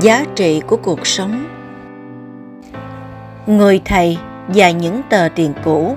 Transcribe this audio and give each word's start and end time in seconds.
giá 0.00 0.24
trị 0.36 0.62
của 0.66 0.76
cuộc 0.76 1.06
sống. 1.06 1.46
Người 3.46 3.80
thầy 3.84 4.18
và 4.48 4.70
những 4.70 5.02
tờ 5.08 5.28
tiền 5.34 5.52
cũ. 5.64 5.96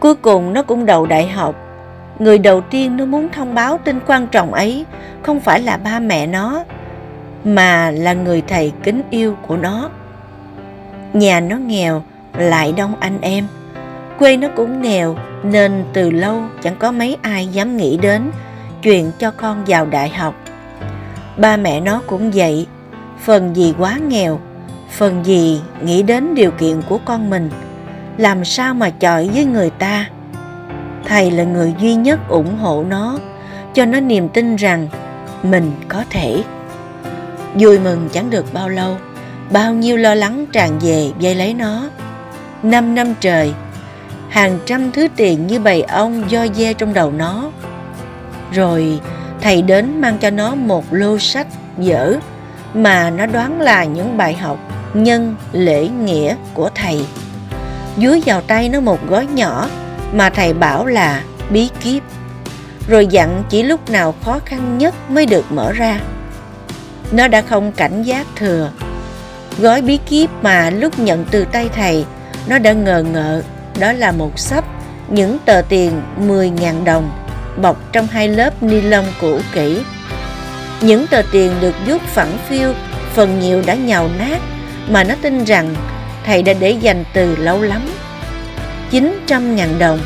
Cuối 0.00 0.14
cùng 0.14 0.52
nó 0.52 0.62
cũng 0.62 0.86
đầu 0.86 1.06
đại 1.06 1.28
học. 1.28 1.54
Người 2.18 2.38
đầu 2.38 2.60
tiên 2.60 2.96
nó 2.96 3.04
muốn 3.04 3.28
thông 3.28 3.54
báo 3.54 3.78
tin 3.78 4.00
quan 4.06 4.26
trọng 4.26 4.54
ấy 4.54 4.84
không 5.22 5.40
phải 5.40 5.60
là 5.60 5.76
ba 5.76 6.00
mẹ 6.00 6.26
nó, 6.26 6.64
mà 7.44 7.90
là 7.90 8.12
người 8.12 8.42
thầy 8.48 8.72
kính 8.82 9.02
yêu 9.10 9.36
của 9.46 9.56
nó. 9.56 9.90
Nhà 11.12 11.40
nó 11.40 11.56
nghèo, 11.56 12.02
lại 12.38 12.74
đông 12.76 12.94
anh 13.00 13.18
em. 13.20 13.46
Quê 14.18 14.36
nó 14.36 14.48
cũng 14.56 14.82
nghèo, 14.82 15.16
nên 15.42 15.84
từ 15.92 16.10
lâu 16.10 16.42
chẳng 16.62 16.76
có 16.78 16.92
mấy 16.92 17.16
ai 17.22 17.46
dám 17.46 17.76
nghĩ 17.76 17.96
đến 17.96 18.30
chuyện 18.82 19.12
cho 19.18 19.30
con 19.30 19.64
vào 19.66 19.86
đại 19.86 20.08
học 20.08 20.34
ba 21.38 21.56
mẹ 21.56 21.80
nó 21.80 22.02
cũng 22.06 22.30
vậy. 22.34 22.66
Phần 23.24 23.56
gì 23.56 23.74
quá 23.78 23.98
nghèo, 24.08 24.40
phần 24.90 25.24
gì 25.24 25.60
nghĩ 25.82 26.02
đến 26.02 26.34
điều 26.34 26.50
kiện 26.50 26.82
của 26.88 26.98
con 27.04 27.30
mình. 27.30 27.50
Làm 28.16 28.44
sao 28.44 28.74
mà 28.74 28.90
chọi 28.90 29.28
với 29.34 29.44
người 29.44 29.70
ta? 29.70 30.06
Thầy 31.04 31.30
là 31.30 31.44
người 31.44 31.74
duy 31.80 31.94
nhất 31.94 32.28
ủng 32.28 32.58
hộ 32.58 32.84
nó, 32.88 33.18
cho 33.74 33.84
nó 33.84 34.00
niềm 34.00 34.28
tin 34.28 34.56
rằng 34.56 34.88
mình 35.42 35.72
có 35.88 36.04
thể. 36.10 36.42
Vui 37.54 37.78
mừng 37.78 38.08
chẳng 38.12 38.30
được 38.30 38.52
bao 38.52 38.68
lâu, 38.68 38.96
bao 39.52 39.74
nhiêu 39.74 39.96
lo 39.96 40.14
lắng 40.14 40.46
tràn 40.52 40.78
về 40.78 41.10
vây 41.20 41.34
lấy 41.34 41.54
nó. 41.54 41.88
Năm 42.62 42.94
năm 42.94 43.14
trời, 43.20 43.52
hàng 44.28 44.58
trăm 44.66 44.92
thứ 44.92 45.08
tiền 45.16 45.46
như 45.46 45.60
bầy 45.60 45.82
ong 45.82 46.30
do 46.30 46.46
dê 46.54 46.74
trong 46.74 46.94
đầu 46.94 47.12
nó. 47.12 47.50
Rồi 48.52 49.00
thầy 49.40 49.62
đến 49.62 50.00
mang 50.00 50.18
cho 50.18 50.30
nó 50.30 50.54
một 50.54 50.84
lô 50.90 51.18
sách 51.18 51.46
dở 51.78 52.16
mà 52.74 53.10
nó 53.10 53.26
đoán 53.26 53.60
là 53.60 53.84
những 53.84 54.16
bài 54.16 54.34
học 54.34 54.58
nhân 54.94 55.36
lễ 55.52 55.88
nghĩa 55.88 56.36
của 56.54 56.70
thầy. 56.74 57.06
Dưới 57.96 58.22
vào 58.26 58.40
tay 58.40 58.68
nó 58.68 58.80
một 58.80 59.08
gói 59.08 59.26
nhỏ 59.26 59.68
mà 60.12 60.30
thầy 60.30 60.52
bảo 60.52 60.86
là 60.86 61.22
bí 61.50 61.70
kíp, 61.80 62.02
rồi 62.88 63.06
dặn 63.06 63.42
chỉ 63.48 63.62
lúc 63.62 63.90
nào 63.90 64.14
khó 64.24 64.38
khăn 64.44 64.78
nhất 64.78 64.94
mới 65.10 65.26
được 65.26 65.52
mở 65.52 65.72
ra. 65.72 66.00
Nó 67.12 67.28
đã 67.28 67.42
không 67.42 67.72
cảnh 67.72 68.02
giác 68.02 68.26
thừa. 68.36 68.70
Gói 69.58 69.82
bí 69.82 69.96
kíp 69.96 70.30
mà 70.42 70.70
lúc 70.70 70.98
nhận 70.98 71.24
từ 71.30 71.44
tay 71.44 71.68
thầy, 71.74 72.04
nó 72.46 72.58
đã 72.58 72.72
ngờ 72.72 73.04
ngợ, 73.12 73.42
đó 73.78 73.92
là 73.92 74.12
một 74.12 74.38
sắp, 74.38 74.64
những 75.08 75.38
tờ 75.44 75.62
tiền 75.68 76.02
10.000 76.20 76.84
đồng 76.84 77.10
bọc 77.62 77.92
trong 77.92 78.06
hai 78.06 78.28
lớp 78.28 78.62
ni 78.62 78.80
lông 78.80 79.06
cũ 79.20 79.40
kỹ. 79.52 79.78
Những 80.80 81.06
tờ 81.06 81.22
tiền 81.32 81.52
được 81.60 81.74
vuốt 81.86 82.02
phẳng 82.02 82.38
phiu, 82.48 82.72
phần 83.14 83.40
nhiều 83.40 83.62
đã 83.66 83.74
nhào 83.74 84.10
nát 84.18 84.38
mà 84.88 85.04
nó 85.04 85.14
tin 85.22 85.44
rằng 85.44 85.74
thầy 86.26 86.42
đã 86.42 86.52
để 86.52 86.70
dành 86.70 87.04
từ 87.12 87.36
lâu 87.36 87.62
lắm. 87.62 87.82
900.000 88.90 89.78
đồng, 89.78 90.00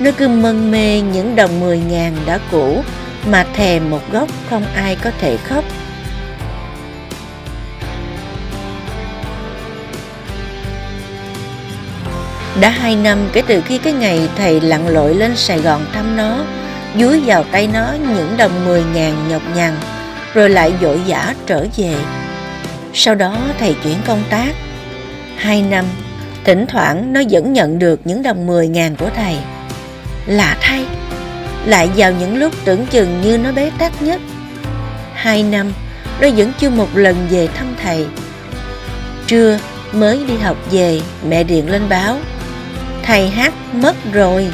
nó 0.00 0.10
cứ 0.18 0.28
mân 0.28 0.70
mê 0.70 1.00
những 1.00 1.36
đồng 1.36 1.60
10.000 1.60 2.12
đã 2.26 2.38
cũ 2.50 2.82
mà 3.26 3.46
thèm 3.54 3.90
một 3.90 4.12
góc 4.12 4.28
không 4.50 4.64
ai 4.74 4.96
có 4.96 5.10
thể 5.20 5.36
khóc. 5.36 5.64
Đã 12.60 12.70
hai 12.70 12.96
năm 12.96 13.18
kể 13.32 13.42
từ 13.46 13.60
khi 13.60 13.78
cái 13.78 13.92
ngày 13.92 14.28
thầy 14.36 14.60
lặn 14.60 14.88
lội 14.88 15.14
lên 15.14 15.36
Sài 15.36 15.58
Gòn 15.58 15.86
thăm 15.92 16.16
nó, 16.16 16.44
dúi 16.98 17.20
vào 17.20 17.44
tay 17.44 17.68
nó 17.72 17.86
những 18.14 18.36
đồng 18.36 18.64
mười 18.64 18.82
ngàn 18.94 19.28
nhọc 19.28 19.42
nhằn, 19.54 19.74
rồi 20.34 20.50
lại 20.50 20.72
dội 20.80 21.00
dã 21.06 21.34
trở 21.46 21.66
về. 21.76 21.94
Sau 22.94 23.14
đó 23.14 23.38
thầy 23.58 23.76
chuyển 23.82 23.96
công 24.06 24.22
tác. 24.30 24.54
Hai 25.36 25.62
năm, 25.62 25.84
thỉnh 26.44 26.66
thoảng 26.66 27.12
nó 27.12 27.22
vẫn 27.30 27.52
nhận 27.52 27.78
được 27.78 28.00
những 28.04 28.22
đồng 28.22 28.46
mười 28.46 28.68
ngàn 28.68 28.96
của 28.96 29.08
thầy. 29.16 29.36
Lạ 30.26 30.56
thay, 30.60 30.84
lại 31.66 31.88
vào 31.96 32.12
những 32.12 32.36
lúc 32.36 32.52
tưởng 32.64 32.86
chừng 32.86 33.20
như 33.22 33.38
nó 33.38 33.52
bế 33.52 33.70
tắc 33.78 34.02
nhất. 34.02 34.20
Hai 35.14 35.42
năm, 35.42 35.72
nó 36.20 36.28
vẫn 36.36 36.52
chưa 36.58 36.70
một 36.70 36.88
lần 36.94 37.26
về 37.30 37.48
thăm 37.48 37.66
thầy. 37.82 38.06
Trưa 39.26 39.58
mới 39.92 40.24
đi 40.28 40.36
học 40.36 40.56
về, 40.70 41.00
mẹ 41.28 41.44
điện 41.44 41.70
lên 41.70 41.82
báo. 41.88 42.18
Thầy 43.02 43.28
hát 43.28 43.54
mất 43.72 43.96
rồi. 44.12 44.48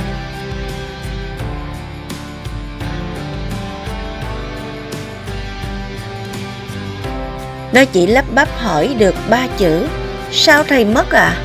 Nó 7.73 7.85
chỉ 7.85 8.07
lắp 8.07 8.25
bắp 8.35 8.49
hỏi 8.57 8.95
được 8.99 9.15
ba 9.31 9.47
chữ. 9.59 9.87
Sao 10.33 10.65
thầy 10.65 10.85
mất 10.85 11.11
à? 11.11 11.37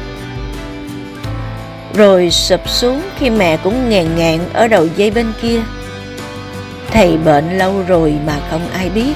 Rồi 1.94 2.32
sụp 2.32 2.70
xuống 2.70 3.02
khi 3.20 3.30
mẹ 3.30 3.58
cũng 3.58 3.90
ngàn 3.90 4.16
ngàn 4.18 4.40
ở 4.54 4.68
đầu 4.68 4.88
dây 4.96 5.12
bên 5.12 5.26
kia. 5.42 5.62
Thầy 6.92 7.18
bệnh 7.18 7.58
lâu 7.58 7.74
rồi 7.88 8.14
mà 8.26 8.34
không 8.50 8.62
ai 8.74 8.90
biết. 8.90 9.14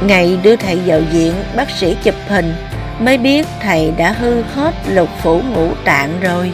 Ngày 0.00 0.38
đưa 0.42 0.56
thầy 0.56 0.78
vào 0.86 1.00
viện, 1.12 1.32
bác 1.56 1.70
sĩ 1.70 1.96
chụp 2.02 2.14
hình. 2.28 2.54
Mới 3.00 3.18
biết 3.18 3.46
thầy 3.60 3.92
đã 3.96 4.12
hư 4.12 4.42
hết 4.42 4.74
lục 4.88 5.08
phủ 5.22 5.40
ngũ 5.54 5.68
tạng 5.84 6.20
rồi. 6.20 6.52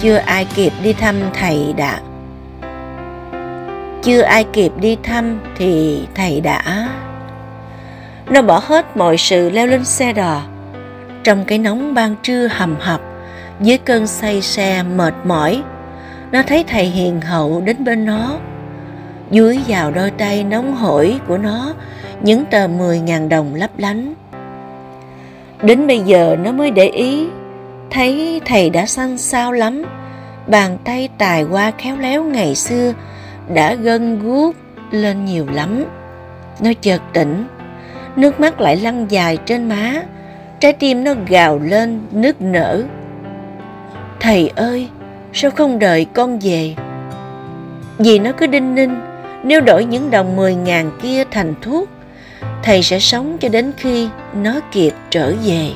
Chưa 0.00 0.16
ai 0.16 0.46
kịp 0.54 0.72
đi 0.82 0.92
thăm 0.92 1.16
thầy 1.34 1.74
đã. 1.76 2.00
Chưa 4.02 4.22
ai 4.22 4.44
kịp 4.52 4.72
đi 4.80 4.96
thăm 5.02 5.38
thì 5.58 6.00
thầy 6.14 6.40
đã 6.40 6.88
nó 8.30 8.42
bỏ 8.42 8.62
hết 8.64 8.96
mọi 8.96 9.16
sự 9.16 9.50
leo 9.50 9.66
lên 9.66 9.84
xe 9.84 10.12
đò. 10.12 10.42
Trong 11.24 11.44
cái 11.44 11.58
nóng 11.58 11.94
ban 11.94 12.14
trưa 12.22 12.48
hầm 12.50 12.76
hập, 12.80 13.00
dưới 13.60 13.78
cơn 13.78 14.06
say 14.06 14.42
xe 14.42 14.82
mệt 14.82 15.14
mỏi, 15.24 15.62
nó 16.32 16.42
thấy 16.42 16.64
thầy 16.68 16.84
hiền 16.84 17.20
hậu 17.20 17.62
đến 17.64 17.84
bên 17.84 18.04
nó. 18.06 18.38
Dưới 19.30 19.58
vào 19.68 19.90
đôi 19.90 20.10
tay 20.10 20.44
nóng 20.44 20.76
hổi 20.76 21.20
của 21.28 21.38
nó 21.38 21.74
những 22.22 22.44
tờ 22.44 22.66
10.000 22.66 23.28
đồng 23.28 23.54
lấp 23.54 23.70
lánh. 23.78 24.14
Đến 25.62 25.86
bây 25.86 25.98
giờ 25.98 26.36
nó 26.44 26.52
mới 26.52 26.70
để 26.70 26.88
ý, 26.88 27.26
thấy 27.90 28.40
thầy 28.44 28.70
đã 28.70 28.86
xanh 28.86 29.18
sao 29.18 29.52
lắm, 29.52 29.82
bàn 30.46 30.78
tay 30.84 31.08
tài 31.18 31.44
qua 31.44 31.72
khéo 31.78 31.96
léo 31.96 32.24
ngày 32.24 32.54
xưa 32.54 32.92
đã 33.54 33.74
gân 33.74 34.18
guốc 34.22 34.54
lên 34.90 35.24
nhiều 35.24 35.46
lắm. 35.52 35.84
Nó 36.60 36.70
chợt 36.80 37.00
tỉnh, 37.12 37.44
nước 38.18 38.40
mắt 38.40 38.60
lại 38.60 38.76
lăn 38.76 39.06
dài 39.08 39.38
trên 39.46 39.68
má, 39.68 40.02
trái 40.60 40.72
tim 40.72 41.04
nó 41.04 41.14
gào 41.28 41.58
lên 41.58 42.00
nức 42.12 42.40
nở. 42.40 42.82
Thầy 44.20 44.50
ơi, 44.56 44.88
sao 45.32 45.50
không 45.50 45.78
đợi 45.78 46.06
con 46.14 46.38
về? 46.38 46.74
Vì 47.98 48.18
nó 48.18 48.32
cứ 48.32 48.46
đinh 48.46 48.74
ninh, 48.74 49.00
nếu 49.42 49.60
đổi 49.60 49.84
những 49.84 50.10
đồng 50.10 50.36
mười 50.36 50.54
ngàn 50.54 50.90
kia 51.02 51.24
thành 51.30 51.54
thuốc, 51.62 51.88
thầy 52.62 52.82
sẽ 52.82 52.98
sống 52.98 53.36
cho 53.40 53.48
đến 53.48 53.72
khi 53.76 54.08
nó 54.34 54.60
kịp 54.72 54.92
trở 55.10 55.34
về. 55.44 55.70